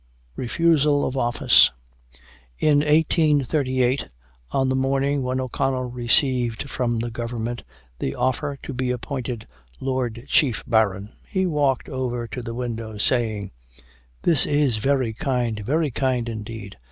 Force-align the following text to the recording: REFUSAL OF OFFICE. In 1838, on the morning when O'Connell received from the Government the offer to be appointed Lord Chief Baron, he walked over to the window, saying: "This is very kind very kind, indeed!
REFUSAL 0.35 1.05
OF 1.05 1.15
OFFICE. 1.15 1.71
In 2.57 2.79
1838, 2.79 4.07
on 4.51 4.69
the 4.69 4.75
morning 4.75 5.21
when 5.21 5.39
O'Connell 5.39 5.91
received 5.91 6.67
from 6.71 6.97
the 6.97 7.11
Government 7.11 7.63
the 7.99 8.15
offer 8.15 8.57
to 8.63 8.73
be 8.73 8.89
appointed 8.89 9.45
Lord 9.79 10.23
Chief 10.27 10.63
Baron, 10.65 11.13
he 11.27 11.45
walked 11.45 11.87
over 11.87 12.27
to 12.29 12.41
the 12.41 12.55
window, 12.55 12.97
saying: 12.97 13.51
"This 14.23 14.47
is 14.47 14.77
very 14.77 15.13
kind 15.13 15.59
very 15.63 15.91
kind, 15.91 16.27
indeed! 16.27 16.79